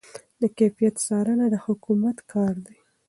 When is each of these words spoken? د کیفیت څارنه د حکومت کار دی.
د 0.41 0.43
کیفیت 0.57 0.95
څارنه 1.05 1.45
د 1.53 1.55
حکومت 1.65 2.17
کار 2.31 2.53
دی. 2.67 2.77